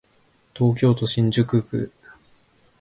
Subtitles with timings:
[0.55, 1.91] 東京都新宿区